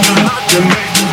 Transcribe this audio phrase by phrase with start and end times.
[0.00, 1.09] Not to make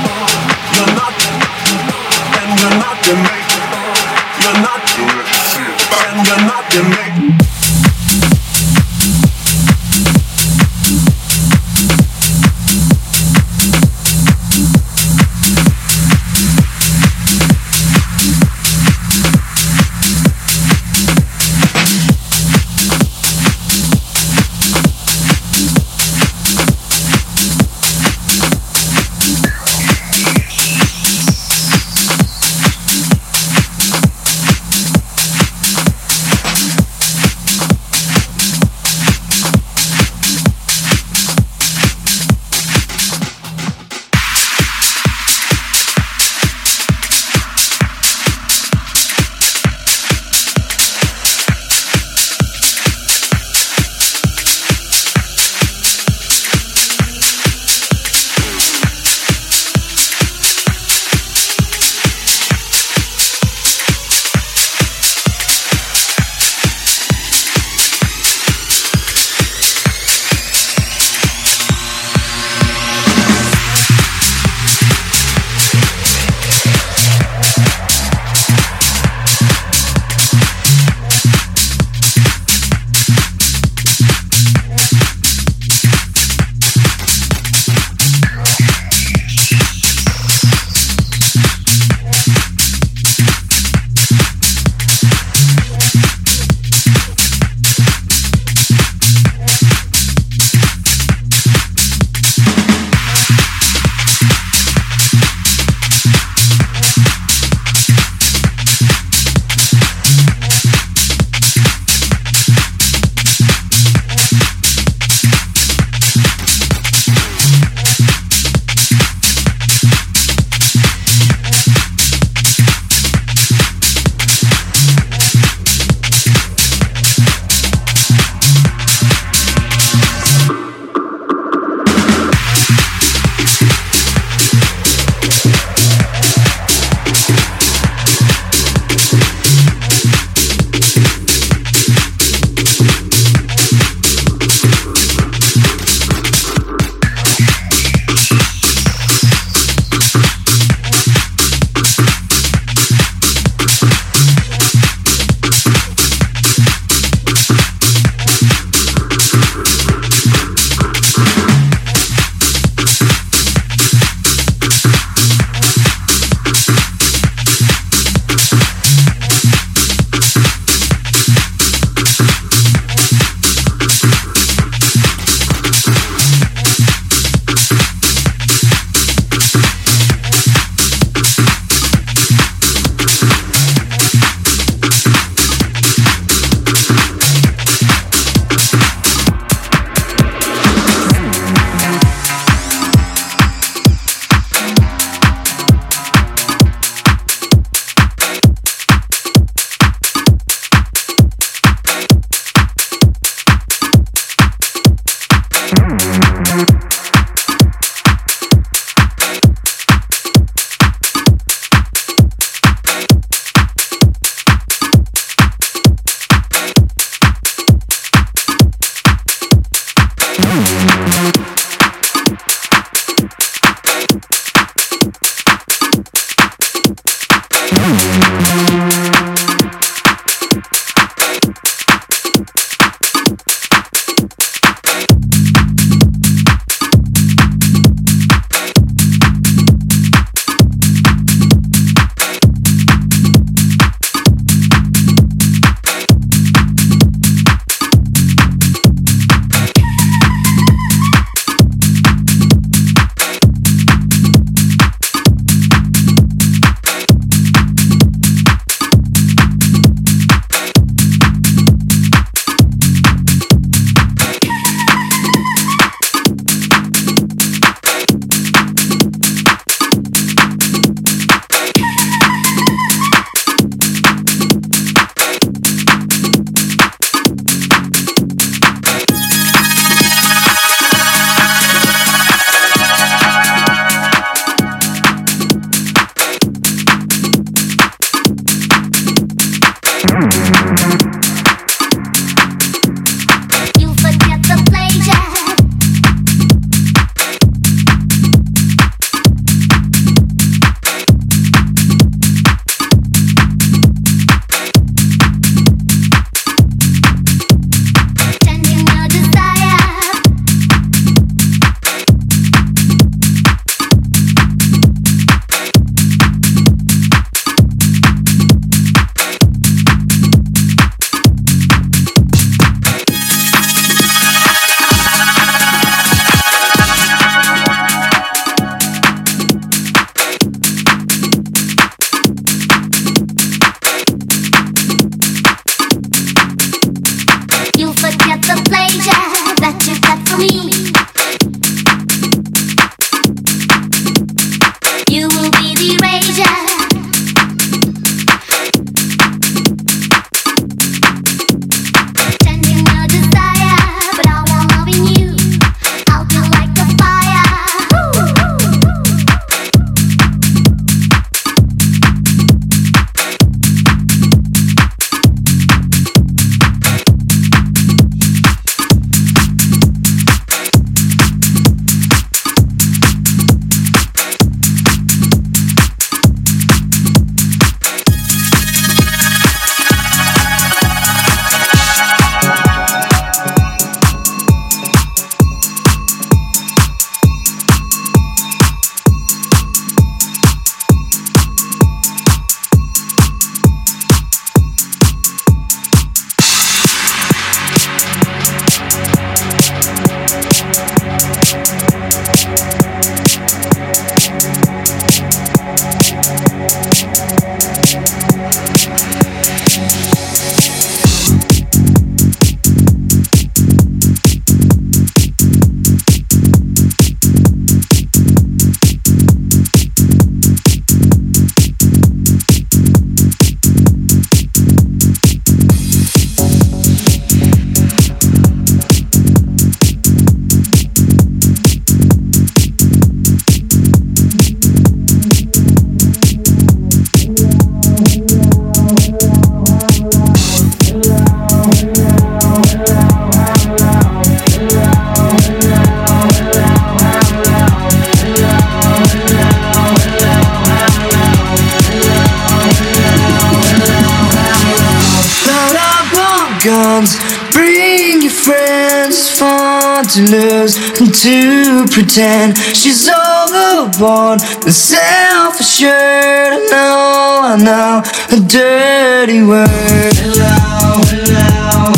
[456.64, 457.16] guns.
[457.52, 462.58] Bring your friends, it's fun to lose and to pretend.
[462.58, 466.54] She's overboard and self assured.
[466.54, 468.04] I know, I know,
[468.36, 469.68] a dirty word.
[470.16, 471.97] Hello, hello.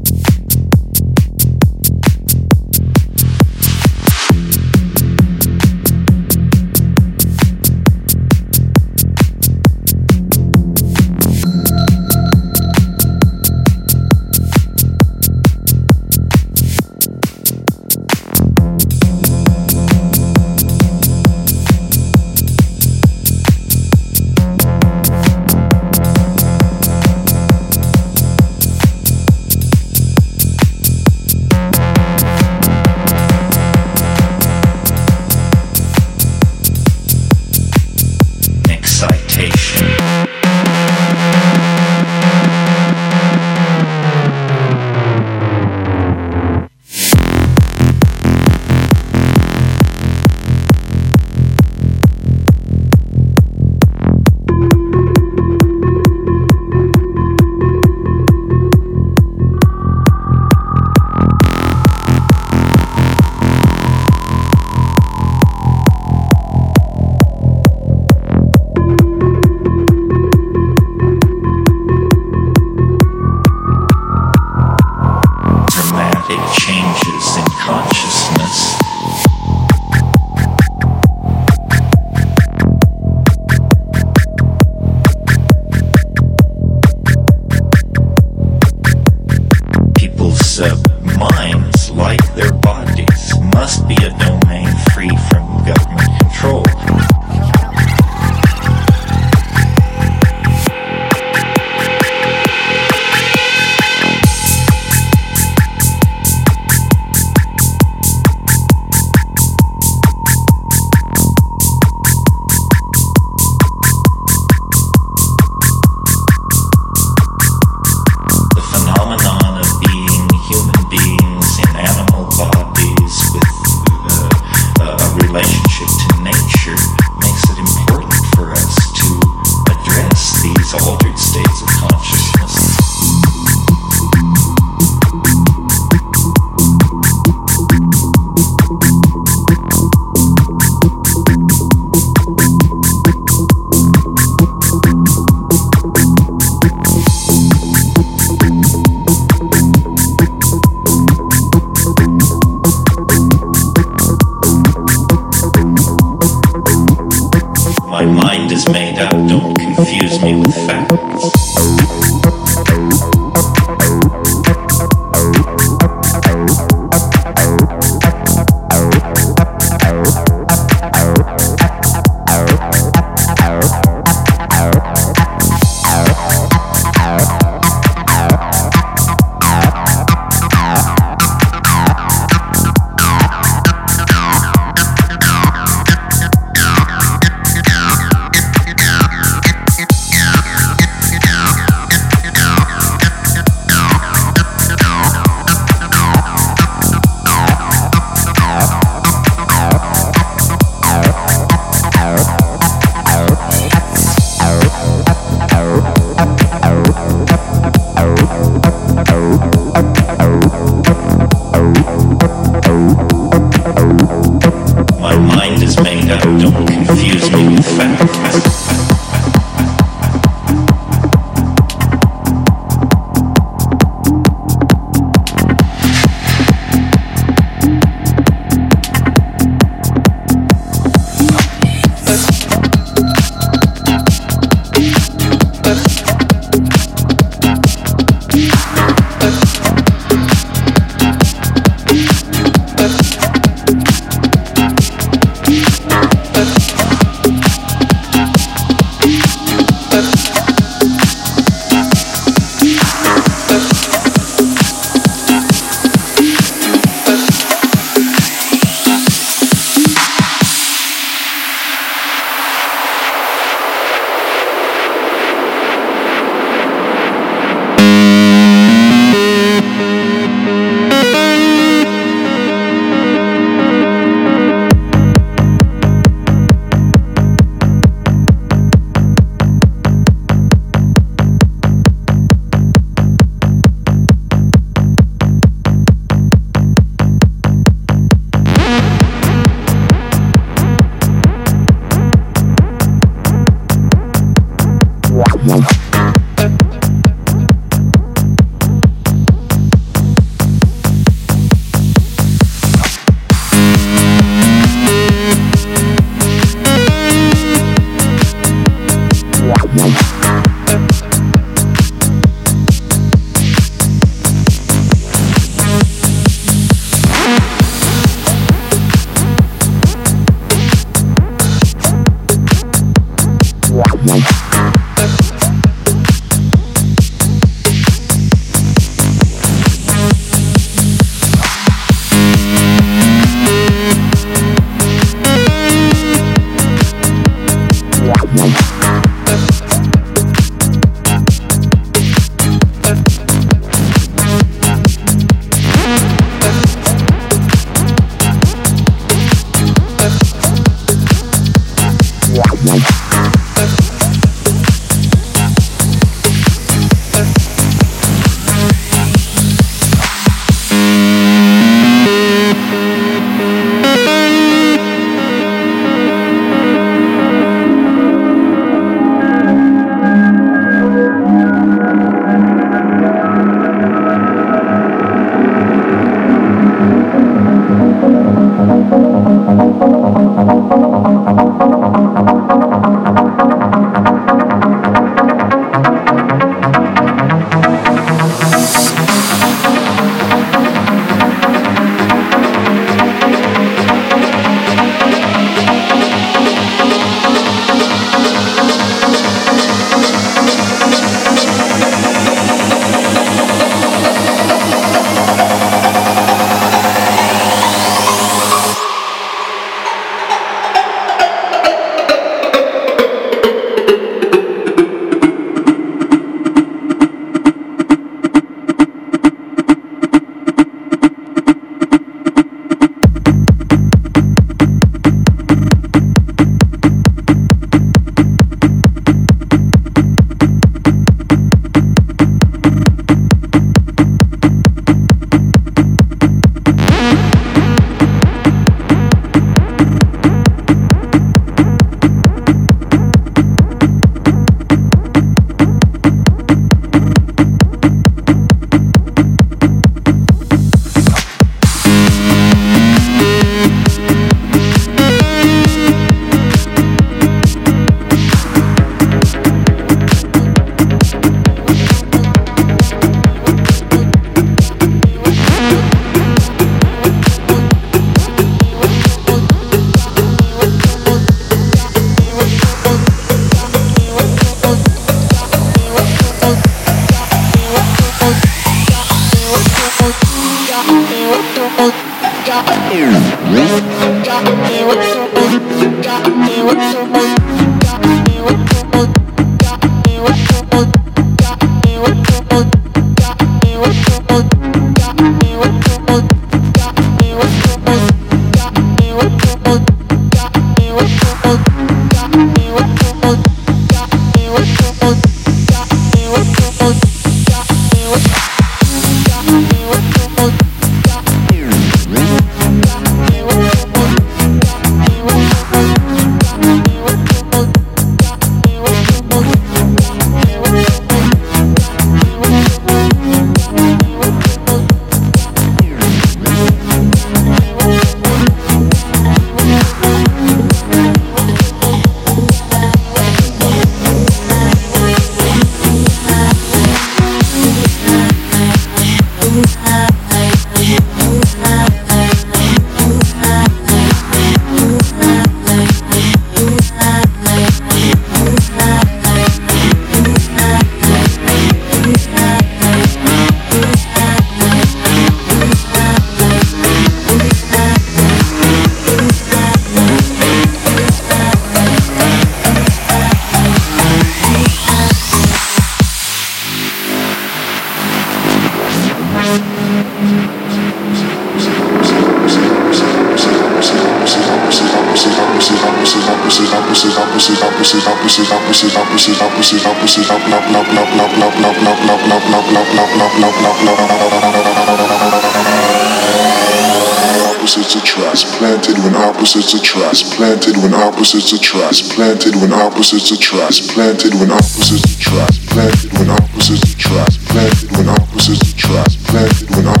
[591.21, 597.91] opposites attract, planted when opposites attract, planted when opposites attract, planted when opposites attract, planted
[597.95, 600.00] when opposites attract, planted when opposites attract.